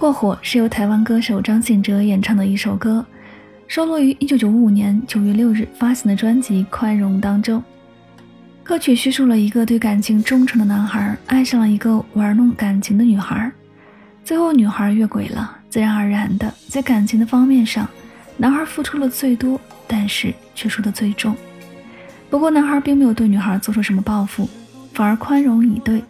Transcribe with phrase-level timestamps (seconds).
[0.00, 3.04] 过火是由台湾歌手张信哲演唱的一首歌，
[3.68, 7.62] 收录于1995年9月6日发行的专辑《宽容》当中。
[8.62, 13.52] 歌曲叙述了一个对感情忠诚的男孩爱上了一个玩弄感情的女孩，
[14.24, 17.86] 最后女孩越轨了，自然而然的在感情的方面上，
[18.38, 21.36] 男孩付出了最多，但是却输得最重。
[22.30, 24.48] 不过男孩并没有对女孩做出什么报复，
[24.94, 26.02] 反而宽容以对，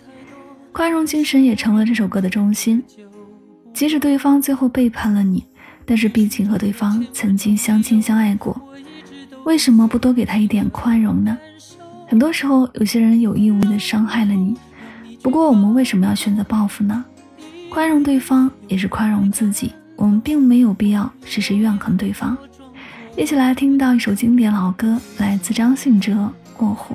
[0.71, 2.81] 宽容精神也成了这首歌的中心。
[3.81, 5.43] 即使对方最后背叛了你，
[5.87, 8.55] 但是毕竟和对方曾经相亲相爱过，
[9.47, 11.39] 为什么不多给他一点宽容呢？
[12.07, 14.55] 很多时候，有些人有意无意的伤害了你，
[15.23, 17.03] 不过我们为什么要选择报复呢？
[17.71, 22.37] 宽容对方也是宽容自己，我们并没有必要时时怨恨对方。
[23.17, 26.13] 一起来听到一首经典老歌，来自张信哲
[26.55, 26.95] 《过火》。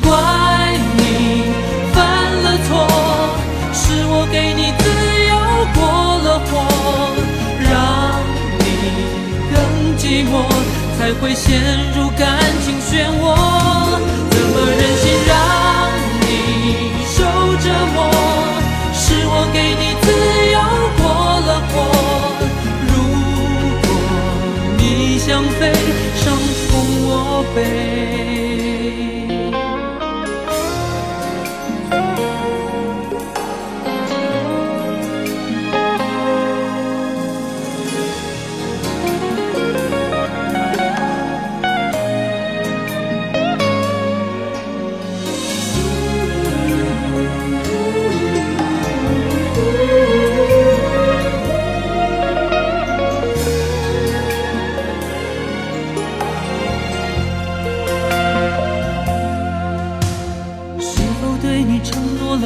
[0.00, 0.10] 怪
[0.96, 1.00] 你
[1.92, 1.98] 犯
[2.42, 2.70] 了错，
[3.72, 4.84] 是我给你自
[5.30, 5.32] 由
[5.74, 5.80] 过
[6.24, 6.50] 了火，
[7.60, 7.70] 让
[8.58, 8.64] 你
[9.52, 9.54] 更
[9.98, 10.32] 寂寞，
[10.98, 11.48] 才会陷
[11.94, 12.20] 入感
[12.64, 12.90] 情漩
[13.20, 13.24] 涡。
[14.30, 14.82] 怎么忍